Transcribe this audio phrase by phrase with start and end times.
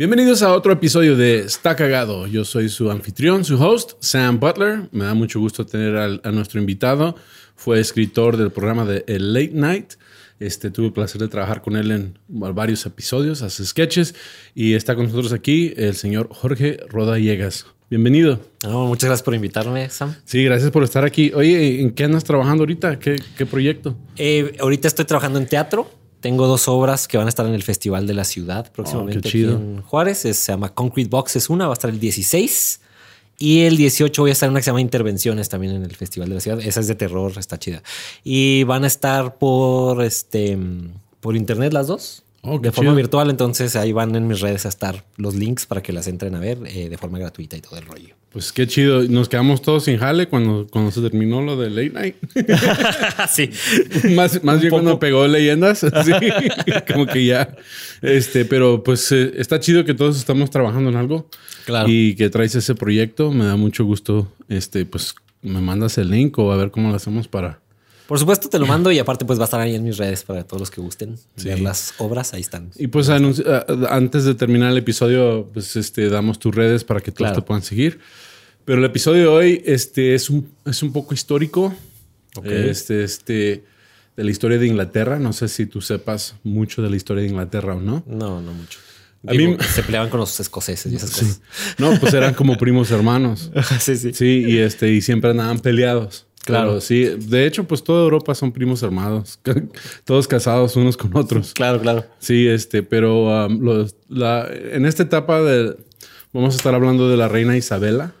[0.00, 2.26] Bienvenidos a otro episodio de Está Cagado.
[2.26, 4.88] Yo soy su anfitrión, su host, Sam Butler.
[4.92, 7.16] Me da mucho gusto tener a, nuestro invitado.
[7.54, 9.92] Fue escritor del programa de El Late Night.
[10.38, 14.14] Este, tuve el placer de trabajar con él en varios episodios, hace sketches.
[14.54, 17.66] Y está con nosotros aquí el señor Jorge Roda Llegas.
[17.90, 18.40] Bienvenido.
[18.64, 20.16] muchas gracias por invitarme, Sam.
[20.24, 21.30] Sí, gracias por estar aquí.
[21.34, 22.98] Oye, ¿en qué andas trabajando ahorita?
[22.98, 23.98] ¿Qué, proyecto?
[24.16, 25.90] Eh, ahorita estoy trabajando en teatro.
[26.20, 29.50] Tengo dos obras que van a estar en el Festival de la Ciudad próximamente oh,
[29.52, 30.18] en Juárez.
[30.18, 32.80] se llama Concrete Box, es una, va a estar el 16.
[33.38, 35.96] Y el 18 voy a estar en una que se llama Intervenciones también en el
[35.96, 36.60] Festival de la Ciudad.
[36.60, 37.82] Esa es de terror, está chida.
[38.22, 40.58] Y van a estar por este
[41.20, 42.22] por internet las dos.
[42.42, 45.82] Oh, de forma virtual, entonces ahí van en mis redes a estar los links para
[45.82, 48.14] que las entren a ver eh, de forma gratuita y todo el rollo.
[48.32, 49.02] Pues qué chido.
[49.02, 52.16] Nos quedamos todos sin jale cuando, cuando se terminó lo de Late Night.
[53.28, 53.50] sí.
[54.14, 55.80] más, más bien cuando pegó leyendas.
[56.04, 56.12] Sí.
[56.92, 57.56] Como que ya.
[58.00, 61.28] Este, pero pues eh, está chido que todos estamos trabajando en algo.
[61.66, 61.88] Claro.
[61.88, 63.32] Y que traes ese proyecto.
[63.32, 64.32] Me da mucho gusto.
[64.48, 67.60] Este, pues me mandas el link o a ver cómo lo hacemos para
[68.10, 70.24] por supuesto, te lo mando y aparte, pues va a estar ahí en mis redes
[70.24, 72.34] para todos los que gusten ver las obras.
[72.34, 72.72] Ahí están.
[72.74, 77.32] Y pues antes de terminar el episodio, pues este, damos tus redes para que todos
[77.32, 78.00] te puedan seguir.
[78.64, 81.72] Pero el episodio de hoy este, es, un, es un poco histórico.
[82.42, 83.64] Este, este,
[84.16, 85.20] de la historia de Inglaterra.
[85.20, 88.02] No sé si tú sepas mucho de la historia de Inglaterra o no.
[88.08, 88.80] No, no mucho.
[89.24, 91.42] A mí se peleaban con los escoceses y esas cosas.
[91.78, 93.52] No, pues eran como primos hermanos.
[93.78, 94.12] sí, sí.
[94.14, 96.26] Sí, y este, y siempre andaban peleados.
[96.44, 97.04] Claro, sí.
[97.04, 99.38] De hecho, pues toda Europa son primos hermanos,
[100.04, 101.52] todos casados unos con otros.
[101.54, 102.06] Claro, claro.
[102.18, 105.76] Sí, este, pero um, la, en esta etapa de,
[106.32, 108.14] vamos a estar hablando de la reina Isabela,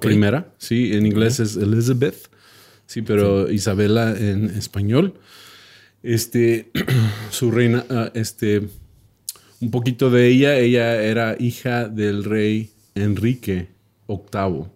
[0.00, 2.30] primera, sí, en inglés es Elizabeth,
[2.86, 5.14] sí, pero Isabela en español.
[6.02, 6.70] Este,
[7.30, 8.68] su reina, uh, este,
[9.60, 13.68] un poquito de ella, ella era hija del rey Enrique
[14.06, 14.66] VIII.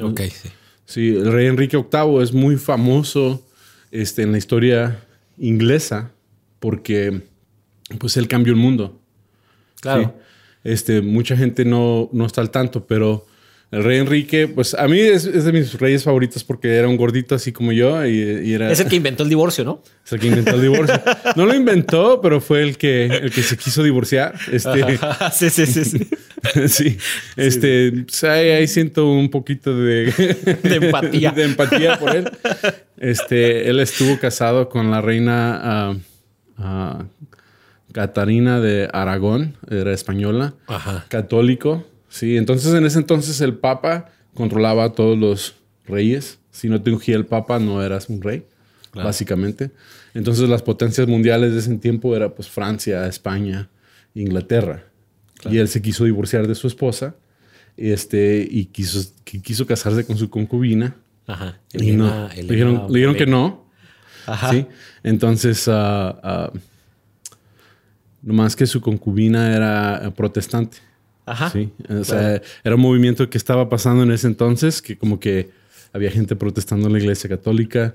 [0.00, 0.48] Ok, sí.
[0.88, 3.46] Sí, el rey Enrique VIII es muy famoso
[3.90, 5.04] este, en la historia
[5.36, 6.12] inglesa
[6.60, 7.24] porque
[7.98, 8.98] pues él cambió el mundo.
[9.82, 10.14] Claro.
[10.64, 13.26] Este, mucha gente no, no está al tanto, pero
[13.70, 17.34] el rey Enrique, pues a mí es, de mis reyes favoritos porque era un gordito
[17.34, 18.72] así como yo y, era...
[18.72, 19.82] Es el que inventó el divorcio, ¿no?
[20.06, 21.02] Es el que inventó el divorcio.
[21.36, 24.34] no lo inventó, pero fue el que, el que se quiso divorciar.
[24.50, 24.98] Este,
[25.32, 25.84] sí, sí, sí.
[25.84, 26.08] Sí,
[26.68, 26.98] sí.
[27.36, 30.06] este, pues, ahí, siento un poquito de...
[30.62, 31.32] de empatía.
[31.32, 32.30] de empatía por él.
[32.96, 35.96] Este, él estuvo casado con la reina ah,
[36.56, 37.04] ah,
[37.92, 40.54] Catarina de Aragón, era española,
[41.08, 41.84] católico.
[42.08, 46.38] Sí, entonces en ese entonces el Papa controlaba a todos los reyes.
[46.50, 48.44] Si no te ungía el Papa, no eras un rey,
[48.94, 49.70] básicamente.
[50.14, 53.68] Entonces las potencias mundiales de ese tiempo era pues Francia, España,
[54.14, 54.84] Inglaterra.
[55.48, 57.14] Y él se quiso divorciar de su esposa
[57.76, 60.96] este, y quiso, quiso casarse con su concubina.
[61.26, 61.60] Ajá.
[61.74, 63.66] y no, le, dijeron, que no.
[64.26, 64.50] Ajá.
[64.50, 64.66] ¿sí?
[65.02, 66.58] Entonces, uh, uh,
[68.22, 70.78] nomás que su concubina era protestante.
[71.30, 71.50] Ajá.
[71.50, 75.50] Sí, o sea, era un movimiento que estaba pasando en ese entonces, que como que
[75.92, 77.94] había gente protestando en la iglesia católica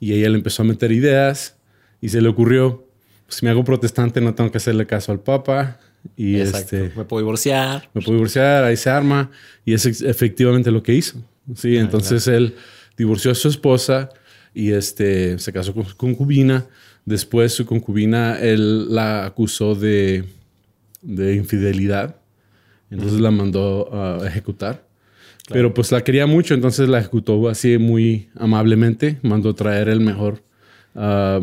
[0.00, 1.56] y ella le empezó a meter ideas
[2.00, 2.86] y se le ocurrió,
[3.26, 5.78] pues, si me hago protestante no tengo que hacerle caso al papa
[6.16, 7.88] y este me puedo divorciar.
[7.94, 9.30] Me puedo divorciar, ahí se arma
[9.64, 11.22] y es efectivamente lo que hizo.
[11.54, 12.54] Sí, ah, entonces él
[12.96, 14.10] divorció a su esposa
[14.52, 16.66] y este se casó con su concubina.
[17.04, 20.24] Después su concubina él la acusó de,
[21.02, 22.16] de infidelidad
[22.94, 24.86] entonces la mandó a ejecutar.
[25.48, 29.18] Pero pues la quería mucho, entonces la ejecutó así muy amablemente.
[29.22, 30.42] Mandó traer el mejor.
[30.94, 31.40] Ah,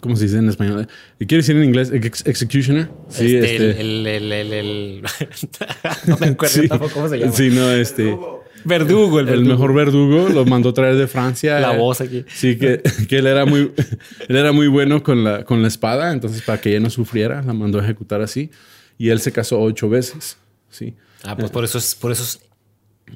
[0.00, 0.88] ¿Cómo se dice en español?
[1.18, 1.92] ¿Quiere decir en inglés?
[1.92, 2.88] executioner.
[3.08, 3.80] Sí, este, este.
[3.80, 5.02] El, el, el,
[6.06, 7.32] no me acuerdo tampoco cómo se llama.
[7.32, 8.16] Sí, no, este.
[8.64, 9.42] Verdugo, el, verdugo.
[9.42, 11.60] el mejor verdugo lo mandó traer de Francia.
[11.60, 12.24] La voz aquí.
[12.28, 13.70] Sí, que, que, él era muy,
[14.28, 17.42] él era muy bueno con la, con la espada, entonces para que ella no sufriera,
[17.42, 18.50] la mandó a ejecutar así
[18.98, 20.36] y él se casó ocho veces.
[20.70, 20.94] Sí.
[21.22, 22.40] Ah, pues por eso es, por eso es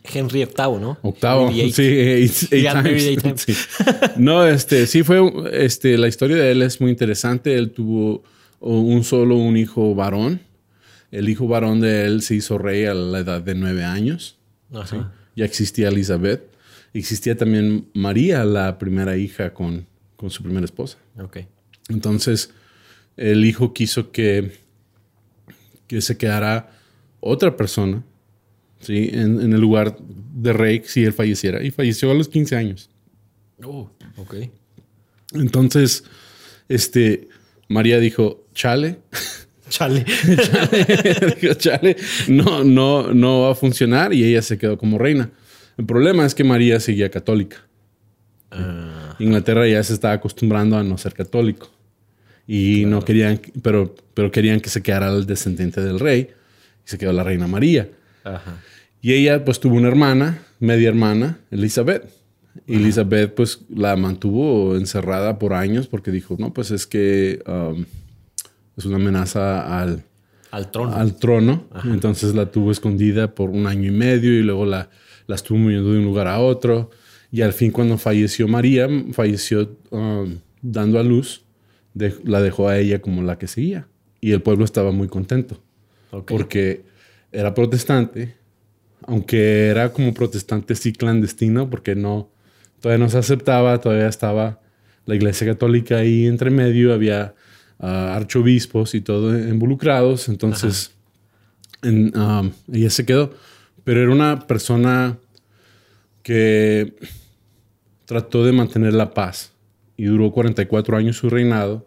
[0.05, 0.99] Henry VIII, ¿no?
[1.03, 2.31] Octavo, sí,
[4.17, 5.21] No, este, sí fue,
[5.53, 7.55] este, la historia de él es muy interesante.
[7.55, 8.23] Él tuvo
[8.61, 10.41] un solo, un hijo varón.
[11.11, 14.39] El hijo varón de él se hizo rey a la edad de nueve años.
[15.35, 16.43] Ya existía Elizabeth.
[16.95, 19.87] existía también María, la primera hija con,
[20.17, 20.99] con su primera esposa.
[21.21, 21.39] Ok.
[21.89, 22.51] Entonces,
[23.17, 24.53] el hijo quiso que,
[25.91, 26.71] que se quedara
[27.19, 28.05] otra persona
[28.79, 29.11] ¿sí?
[29.13, 31.65] En, en, el lugar de rey si él falleciera.
[31.65, 32.91] Y falleció a los 15 años.
[33.65, 34.37] Oh, ok.
[35.33, 36.05] Entonces,
[36.69, 37.27] este,
[37.67, 39.01] María dijo, chale.
[39.69, 40.05] Chale.
[40.05, 41.37] chale.
[41.41, 41.97] dijo, chale.
[42.27, 44.13] No, no, no va a funcionar.
[44.13, 45.31] Y ella se quedó como reina.
[45.77, 47.59] El problema es que María seguía católica.
[48.51, 49.17] Ah.
[49.21, 51.71] Inglaterra ya se estaba acostumbrando a no ser católico.
[52.53, 56.31] Y no querían, pero, pero querían que se quedara el descendiente del rey.
[56.85, 57.89] Y se quedó la reina María.
[58.25, 58.61] Ajá.
[59.01, 62.11] Y ella pues tuvo una hermana, media hermana, Elizabeth.
[62.67, 67.85] Y Elizabeth pues la mantuvo encerrada por años porque dijo, no, pues es que um,
[68.77, 70.03] es una amenaza al,
[70.51, 70.97] al trono.
[70.97, 71.69] Al trono.
[71.85, 74.91] Entonces la tuvo escondida por un año y medio y luego la,
[75.29, 76.91] la estuvo moviendo de un lugar a otro.
[77.31, 81.45] Y al fin cuando falleció María, falleció um, dando a luz,
[81.95, 83.87] la dejó a ella como la que seguía.
[84.21, 85.63] Y el pueblo estaba muy contento.
[86.27, 86.83] Porque
[87.33, 88.35] era protestante,
[89.07, 92.31] aunque era como protestante sí clandestino, porque no,
[92.81, 94.61] todavía no se aceptaba, todavía estaba
[95.07, 97.35] la iglesia católica ahí entre medio, había
[97.79, 100.93] ah, archobispos y todo involucrados, entonces
[101.85, 103.35] um, ella se quedó,
[103.85, 105.19] pero era una persona
[106.23, 106.95] que
[108.05, 109.53] trató de mantener la paz
[110.01, 111.87] y duró 44 años su reinado.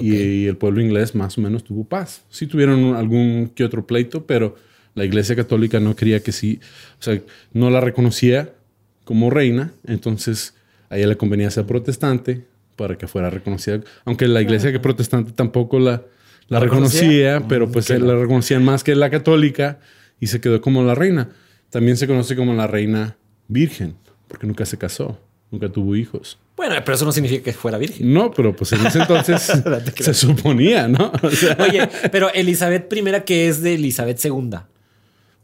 [0.00, 2.22] Y, y, el pueblo inglés más o menos tuvo paz.
[2.30, 4.54] Sí tuvieron algún que otro pleito, pero
[4.94, 6.60] la Iglesia Católica no quería que sí,
[7.00, 7.20] o sea,
[7.52, 8.52] no la reconocía
[9.04, 10.54] como reina, entonces
[10.88, 12.44] a ella le convenía ser protestante
[12.76, 16.02] para que fuera reconocida, aunque la Iglesia que protestante tampoco la,
[16.48, 19.80] la, reconocía, pero pues la reconocían más que la católica
[20.20, 21.30] y se quedó como la reina.
[21.70, 23.16] También se conoce como la reina
[23.48, 23.96] virgen,
[24.28, 25.18] porque nunca se casó,
[25.50, 26.38] nunca tuvo hijos.
[26.56, 28.12] Bueno, pero eso no significa que fuera virgen.
[28.12, 29.40] No, pero pues en ese entonces
[29.96, 31.12] se suponía, ¿no?
[31.58, 34.50] Oye, pero Elizabeth I, que es de Elizabeth II.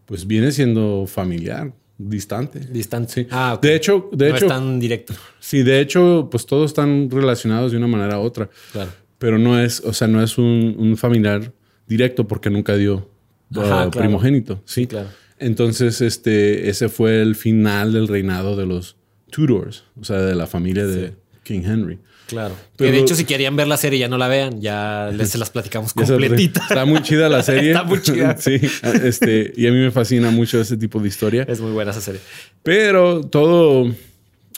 [0.06, 2.58] Pues viene siendo familiar, distante.
[2.60, 3.12] Distante.
[3.12, 3.26] Sí.
[3.30, 4.46] Ah, De hecho, de no hecho.
[4.46, 5.14] es tan directo.
[5.38, 8.50] Sí, de hecho, pues todos están relacionados de una manera u otra.
[8.72, 8.90] Claro.
[9.18, 11.52] Pero no es, o sea, no es un, familiar
[11.86, 13.08] directo porque nunca dio
[13.54, 14.60] uh, primogénito.
[14.64, 15.08] Sí, claro.
[15.38, 18.96] Entonces, este, ese fue el final del reinado de los
[19.34, 21.98] Tudors, o sea, de la familia de King Henry.
[22.28, 22.54] Claro.
[22.76, 25.38] Pero, de hecho, si querían ver la serie, ya no la vean, ya les se
[25.38, 26.60] las platicamos completita.
[26.60, 27.72] Está muy chida la serie.
[27.72, 28.36] está muy chida.
[28.38, 28.60] sí.
[29.02, 31.44] Este, y a mí me fascina mucho ese tipo de historia.
[31.48, 32.20] Es muy buena esa serie.
[32.62, 33.92] Pero todo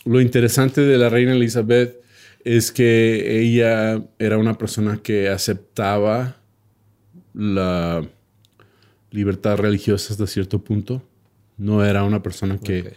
[0.05, 1.97] lo interesante de la reina Elizabeth
[2.45, 6.37] es que ella era una persona que aceptaba
[7.33, 8.07] la
[9.11, 11.03] libertad religiosa hasta cierto punto.
[11.57, 12.95] No era una persona que,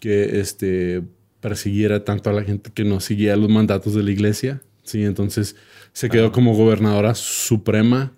[0.00, 1.02] que este,
[1.40, 4.60] persiguiera tanto a la gente que no seguía los mandatos de la iglesia.
[4.82, 5.56] Sí, entonces
[5.92, 8.12] se quedó como gobernadora suprema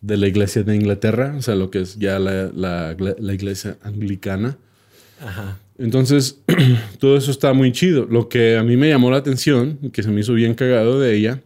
[0.00, 4.58] de la iglesia de Inglaterra, o sea, lo que es ya la, la, iglesia anglicana.
[5.20, 5.58] Ajá.
[5.78, 6.40] Entonces,
[6.98, 8.06] todo eso está muy chido.
[8.06, 11.14] Lo que a mí me llamó la atención, que se me hizo bien cagado de
[11.16, 11.40] ella,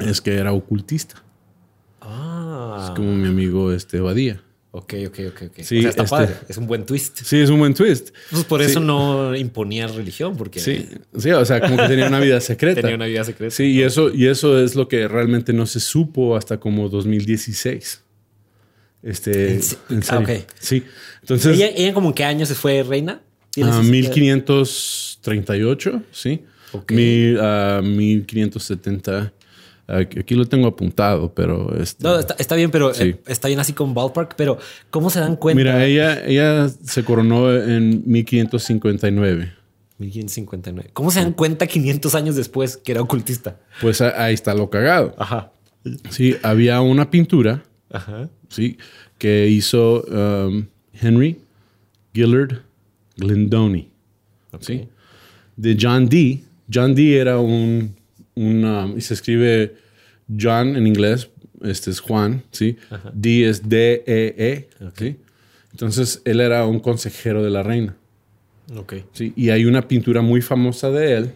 [0.00, 1.22] es que era ocultista.
[2.00, 2.84] Ah.
[2.84, 4.40] Es como mi amigo este Badía.
[4.74, 5.62] Ok, ok, ok, ok.
[5.62, 6.34] Sí, está este, padre.
[6.48, 7.20] Es un buen twist.
[7.24, 8.08] Sí, es un buen twist.
[8.30, 10.60] Pues por eso no imponía religión, porque.
[10.60, 12.80] Sí, sí, o sea, como que tenía una vida secreta.
[12.86, 13.54] tenía una vida secreta.
[13.54, 18.02] Sí, y eso, y eso es lo que realmente no se supo hasta como 2016.
[19.02, 19.60] Este.
[19.90, 20.30] En, ah, ok.
[20.58, 20.84] Sí.
[21.20, 21.54] Entonces.
[21.54, 23.20] ¿Ella, ¿Ella como en qué año se fue reina?
[23.62, 26.40] A 1538, sí.
[26.72, 26.96] Okay.
[26.96, 29.34] Mil, uh, 1570.
[29.86, 31.76] Aquí lo tengo apuntado, pero...
[31.76, 34.58] Este, no, está, bien, pero eh, está bien así con Ballpark, pero
[34.90, 35.58] ¿cómo se dan cuenta?
[35.58, 39.52] Mira, ella, ella se coronó en 1559.
[39.98, 40.90] 1559.
[40.92, 43.58] ¿Cómo se dan cuenta 500 años después que era ocultista?
[43.80, 45.14] Pues ahí está lo cagado.
[45.18, 45.52] Ajá.
[46.10, 48.28] Sí, había una pintura, Ajá.
[48.48, 48.78] sí,
[49.18, 51.40] que hizo um, Henry
[52.14, 52.60] Gillard
[53.16, 53.88] Glendoni,
[54.60, 54.88] ¿sí?
[55.56, 56.44] De John Dee.
[56.72, 57.94] John Dee era un,
[58.34, 59.76] un y se escribe
[60.40, 61.30] John en inglés,
[61.62, 62.76] este es Juan, ¿sí?
[63.12, 65.16] D es D-E-E, -E,
[65.70, 67.96] Entonces, él era un consejero de la reina.
[68.76, 68.94] Ok.
[69.12, 71.32] Sí, y hay una pintura muy famosa de él,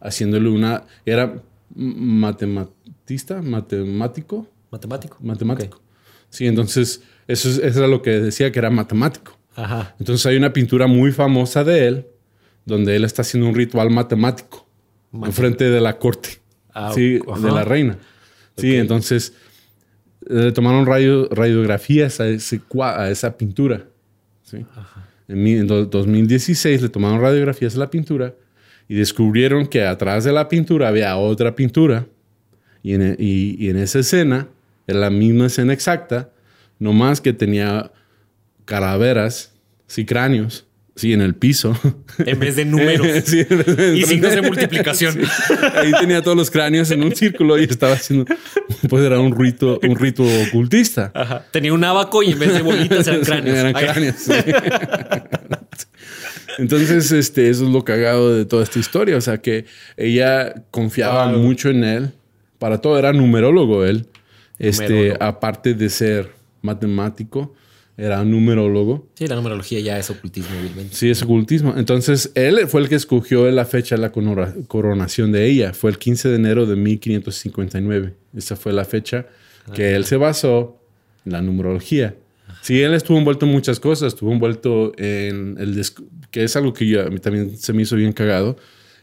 [0.00, 0.84] haciéndole una...
[1.04, 1.42] Era
[1.74, 4.46] matematista, matemático.
[4.70, 5.18] Matemático.
[5.20, 5.80] Matemático.
[6.30, 9.38] Sí, entonces, eso, era lo que decía, que era matemático.
[9.54, 9.94] Ajá.
[9.98, 12.06] Entonces, hay una pintura muy famosa de él,
[12.64, 14.67] donde él está haciendo un ritual matemático,
[15.12, 16.40] en frente de la corte.
[16.72, 17.98] Ah, sí, de la reina.
[18.56, 19.32] Sí, entonces
[20.26, 23.86] le tomaron radio, radiografías a, ese, a esa pintura.
[24.42, 24.64] ¿sí?
[25.28, 28.34] En 2016 le tomaron radiografías de la pintura
[28.88, 32.06] y descubrieron que atrás de la pintura había otra pintura.
[32.82, 34.48] Y en, y en esa escena,
[34.86, 36.30] en la misma escena exacta,
[36.78, 37.90] no más que tenía
[38.64, 39.52] calaveras,
[39.86, 40.67] sí, cráneos,
[40.98, 41.78] sí, en el piso.
[42.18, 43.06] En vez de números.
[43.34, 45.18] y signos de multiplicación.
[45.74, 48.26] Ahí tenía todos los cráneos en un círculo y estaba haciendo,
[48.88, 51.12] pues era un rito, un rito ocultista.
[51.50, 53.56] Tenía un abaco y en vez de bolitas eran cráneos.
[53.56, 54.16] eran cráneos.
[56.58, 59.16] Entonces, este, eso es lo cagado de toda esta historia.
[59.16, 62.10] O sea, que ella confiaba mucho en él.
[62.58, 64.08] Para todo era numerólogo él.
[64.58, 67.54] Este, aparte de ser matemático,
[67.98, 69.08] era numerólogo.
[69.14, 70.94] Sí, la numerología ya es ocultismo, obviamente.
[70.94, 71.74] Sí, es ocultismo.
[71.76, 75.74] Entonces, él fue el que escogió la fecha de la coronación de ella.
[75.74, 78.14] Fue el 15 de enero de 1559.
[78.36, 79.26] Esa fue la fecha
[79.74, 80.80] que él se basó
[81.26, 82.14] en la numerología.
[82.62, 84.14] Sí, él estuvo envuelto en muchas cosas.
[84.14, 85.84] Estuvo envuelto en el...
[86.30, 88.56] que es algo que a mí también se me hizo bien cagado.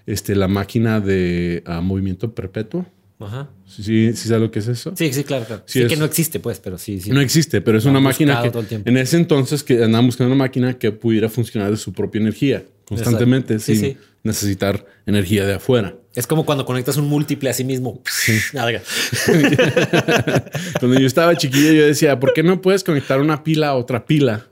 [0.06, 2.86] Este, la máquina de ah, movimiento perpetuo.
[3.20, 3.50] Ajá.
[3.66, 4.94] ¿Sí, sí sabes lo que es eso?
[4.96, 5.64] Sí, sí, claro, claro.
[5.66, 7.12] Sí, que no existe, pues, pero sí, sí.
[7.12, 10.78] No existe, pero es una máquina que en ese entonces que andaban buscando una máquina
[10.78, 15.96] que pudiera funcionar de su propia energía constantemente sin necesitar energía de afuera.
[16.14, 18.02] Es como cuando conectas un múltiple a sí mismo.
[20.80, 24.06] cuando yo estaba chiquillo yo decía, ¿por qué no puedes conectar una pila a otra
[24.06, 24.48] pila?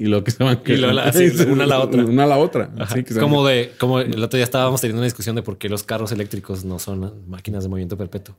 [0.00, 0.72] Y lo que estaban y
[1.50, 2.04] una a la otra.
[2.06, 2.70] Una a la otra.
[3.20, 6.10] como de, como el otro día estábamos teniendo una discusión de por qué los carros
[6.10, 8.34] eléctricos no son máquinas de movimiento perpetuo.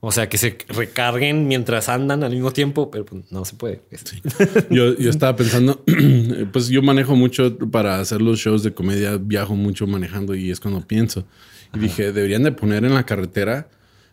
[0.00, 3.82] O sea, que se recarguen mientras andan al mismo tiempo, pero pues, no se puede.
[4.68, 5.84] yo, yo estaba pensando,
[6.52, 10.58] pues yo manejo mucho para hacer los shows de comedia, viajo mucho manejando y es
[10.58, 11.24] cuando pienso.
[11.72, 13.68] Y dije, deberían de poner en la carretera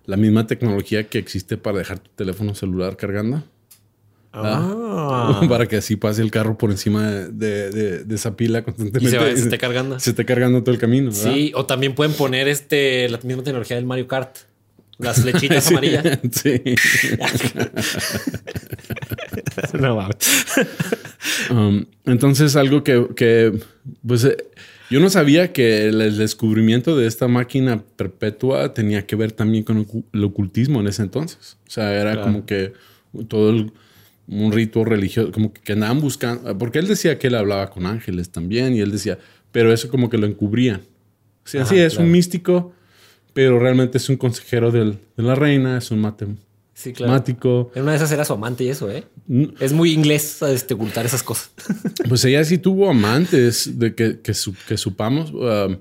[0.06, 3.44] la misma tecnología que existe para dejar tu teléfono celular cargando.
[4.34, 5.42] Ah.
[5.50, 9.16] Para que así pase el carro por encima de, esa pila constantemente.
[9.16, 10.00] Y se, esté cargando.
[10.00, 11.12] Se esté cargando todo el camino.
[11.12, 14.38] Sí, o también pueden poner este la misma tecnología del Mario Kart.
[15.00, 16.20] Las flechitas amarillas.
[16.32, 16.62] Sí.
[19.80, 20.10] no
[21.52, 23.60] um, entonces, algo que,
[24.06, 24.38] pues, eh,
[24.90, 29.86] yo no sabía que el descubrimiento de esta máquina perpetua tenía que ver también con
[30.14, 31.58] el ocultismo en ese entonces.
[31.68, 32.74] O sea, era como que
[33.28, 33.72] todo el
[34.28, 38.30] un rito religioso, como que andaban buscando, porque él decía que él hablaba con ángeles
[38.30, 39.18] también y él decía,
[39.52, 40.82] pero eso como que lo encubrían.
[41.46, 42.74] O sea, sí, es un místico,
[43.34, 47.72] pero realmente es un consejero de la reina, es un matemático.
[47.74, 49.06] En una de esas era su amante y eso, ¿eh?
[49.62, 51.52] Es muy inglés este, ocultar esas cosas.
[52.10, 54.34] pues ella sí tuvo amantes de que, que,
[54.68, 55.32] que supamos.
[55.32, 55.78] Um,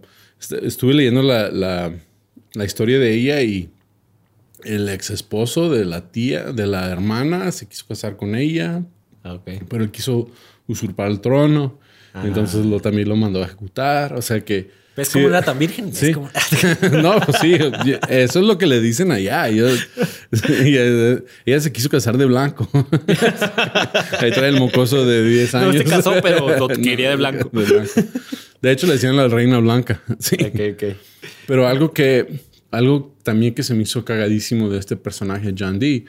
[0.63, 1.93] estuve leyendo la, la,
[2.55, 3.71] la historia de ella y
[4.65, 8.83] el ex esposo de la tía, de la hermana, se quiso casar con ella.
[9.25, 10.29] Ah, pero él quiso
[10.67, 11.79] usurpar el trono.
[12.25, 14.15] Entonces lo, también lo mandó a ejecutar.
[14.15, 14.71] O sea que.
[14.97, 15.93] ¿Ves cómo era tan virgen?
[15.93, 16.13] Sí.
[17.03, 17.59] no, pues sí.
[18.09, 19.47] Eso es lo que le dicen allá.
[19.49, 22.67] ella, se quiso casar de blanco.
[24.19, 25.75] Ahí trae el mocoso de 10 años.
[25.75, 27.51] No se casó, pero lo quería de blanco.
[28.63, 30.01] De, hecho, le decían la reina blanca.
[30.19, 30.39] Sí.
[31.47, 36.07] Pero algo que algo también que se me hizo cagadísimo de este personaje, John Dee,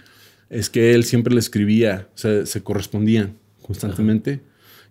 [0.49, 4.41] es que él siempre le escribía, se correspondían constantemente.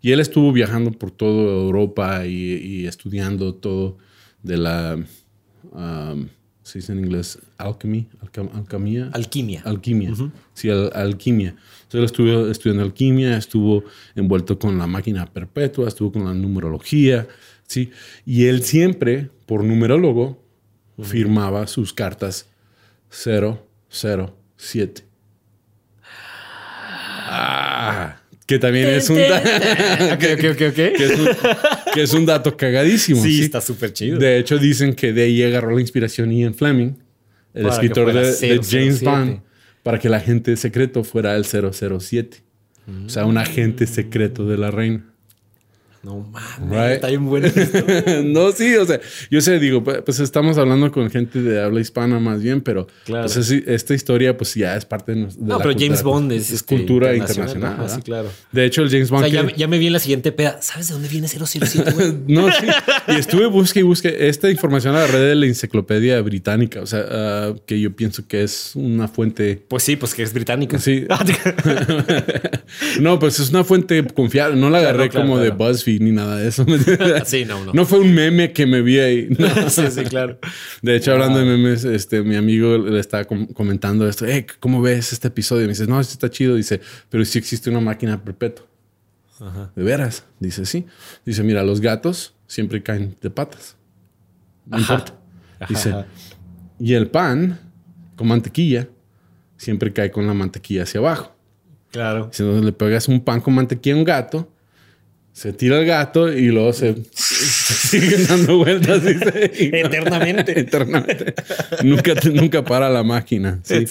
[0.02, 3.98] Y él estuvo viajando por toda Europa y, estudiando todo
[4.42, 5.04] de la,
[5.72, 6.28] um,
[6.62, 8.08] se dice en inglés, alchemy,
[8.52, 9.10] alquimia.
[9.12, 9.62] Alquimia.
[9.64, 10.12] Alquimia.
[10.52, 11.56] Sí, alquimia.
[11.84, 17.26] Entonces él estuvo estudiando alquimia, estuvo envuelto con la máquina perpetua, estuvo con la numerología,
[17.66, 17.90] ¿sí?
[18.24, 20.45] Y él siempre, por numerólogo,
[21.02, 22.48] firmaba sus cartas
[23.10, 25.04] 007.
[27.28, 29.24] Ah, que también es un, que,
[32.02, 33.22] es un dato cagadísimo.
[33.22, 34.18] Sí, está súper chido.
[34.18, 36.92] De hecho, dicen que de ahí agarró la inspiración Ian Fleming,
[37.54, 39.40] el escritor de, James Bond,
[39.82, 42.44] para que el agente secreto fuera el 007.
[43.06, 45.04] O sea, un agente secreto de la reina.
[46.06, 47.48] No mames, está bien bueno.
[48.26, 52.20] no, sí, o sea, yo sé, digo, pues estamos hablando con gente de habla hispana
[52.20, 53.28] más bien, pero claro.
[53.28, 56.76] pues esta historia pues ya es parte de, de No, pero James Bond es, este,
[56.76, 57.90] cultura internacional.
[57.90, 58.30] sí, claro.
[58.52, 59.24] De hecho, el James Bond.
[59.24, 60.62] O sea, ya, me vi en la siguiente peda.
[60.62, 62.14] ¿Sabes de dónde viene 007, güey?
[62.28, 62.66] no, sí.
[63.08, 66.82] Y estuve busque y busque esta información a la red de la enciclopedia británica.
[66.82, 69.60] O sea, ah, que yo pienso que es una fuente.
[69.66, 70.78] Pues sí, pues que es británica.
[70.78, 71.04] Sí.
[73.00, 74.54] no, pues es una fuente confiable.
[74.54, 76.66] No la agarré como de BuzzFeed ni nada de eso.
[77.24, 77.72] sí, no, no.
[77.72, 79.28] No fue un meme que me vi ahí.
[79.68, 80.38] sí, sí, claro.
[80.82, 84.26] De hecho, hablando de memes, este, mi amigo le estaba comentando esto.
[84.60, 85.62] ¿Cómo ves este episodio?
[85.62, 86.56] Y me dice, no, esto está chido.
[86.56, 88.66] Dice, pero sí existe una máquina perpetua.
[89.74, 90.24] ¿De veras?
[90.40, 90.86] Dice, sí.
[91.24, 93.76] Dice, mira, los gatos siempre caen de patas.
[94.66, 95.14] No importa.
[95.68, 95.94] Dice,
[96.78, 97.58] y el pan
[98.16, 98.88] con mantequilla
[99.56, 101.34] siempre cae con la mantequilla hacia abajo.
[101.90, 102.28] Claro.
[102.32, 104.52] Si no le pegas un pan con mantequilla a un gato,
[105.36, 109.02] se tira el gato y luego se, sigue dando vueltas.
[109.04, 110.58] Eternamente.
[110.60, 111.34] Eternamente.
[111.84, 113.60] nunca, nunca para la máquina.
[113.62, 113.84] Sí.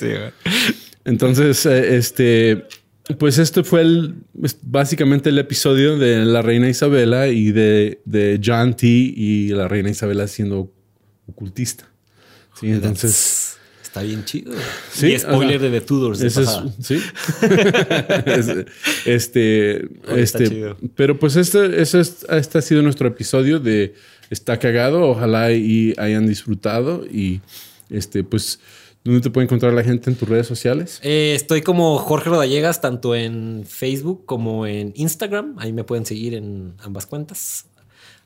[1.04, 2.66] Entonces, eh, este,
[3.20, 4.16] pues este fue el,
[4.64, 8.88] básicamente el episodio de la reina Isabela y de, de John T.
[8.88, 10.74] y la reina Isabela siendo
[11.28, 11.88] ocultista.
[12.60, 13.35] Sí, entonces...
[13.96, 14.52] Está bien chido.
[14.92, 16.20] Sí, y spoiler de The Tudors.
[16.20, 17.02] De sí.
[19.06, 19.88] este,
[20.18, 23.96] este, pero pues este, este, este ha sido nuestro episodio de
[24.30, 25.02] Está cagado.
[25.04, 27.40] Ojalá y hayan disfrutado y
[27.90, 28.60] este, pues
[29.06, 31.00] ¿Dónde te puede encontrar la gente en tus redes sociales?
[31.02, 35.56] Eh, estoy como Jorge Rodallegas, tanto en Facebook como en Instagram.
[35.58, 37.68] Ahí me pueden seguir en ambas cuentas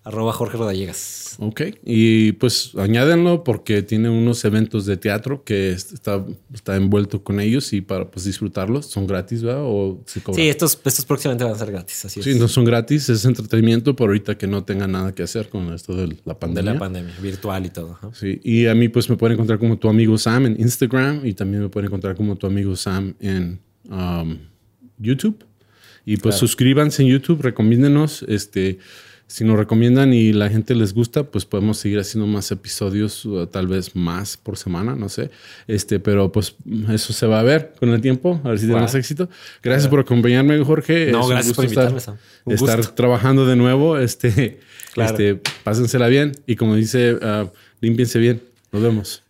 [0.09, 1.35] arroba Jorge Rodallegas.
[1.37, 1.61] Ok.
[1.85, 7.71] Y pues añádenlo porque tiene unos eventos de teatro que está, está envuelto con ellos
[7.73, 8.87] y para pues disfrutarlos.
[8.87, 9.61] ¿Son gratis, ¿verdad?
[9.63, 10.41] ¿O se cobran?
[10.43, 13.95] Sí, estos, estos próximamente van a ser gratis, así Sí, no son gratis, es entretenimiento
[13.95, 16.71] por ahorita que no tengan nada que hacer con esto de la pandemia.
[16.71, 17.99] De la pandemia, virtual y todo.
[18.13, 21.33] Sí, y a mí pues me pueden encontrar como tu amigo Sam en Instagram y
[21.33, 24.39] también me pueden encontrar como tu amigo Sam en um,
[24.97, 25.45] YouTube.
[26.05, 28.79] Y pues suscríbanse en YouTube, recomiéndenos, este
[29.29, 33.67] si nos recomiendan y la gente les gusta, pues podemos seguir haciendo más episodios, tal
[33.67, 35.29] vez más por semana, no sé.
[35.67, 36.55] Este, pero pues
[36.91, 39.29] eso se va a ver con el tiempo, a ver si tenemos éxito.
[39.61, 41.11] Gracias por acompañarme, Jorge.
[41.11, 41.99] No, gracias por invitarme.
[42.47, 43.99] Estar, trabajando de nuevo.
[43.99, 44.59] Este,
[44.95, 47.49] este, pásensela bien y como dice, uh,
[47.81, 48.41] límpiense bien.
[48.71, 49.28] Nos vemos.